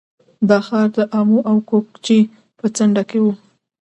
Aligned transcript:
دا 0.49 0.57
ښار 0.67 0.87
د 0.97 0.99
امو 1.19 1.39
او 1.49 1.57
کوکچې 1.69 2.19
په 2.59 2.65
څنډه 2.75 3.03
کې 3.09 3.19
و 3.21 3.25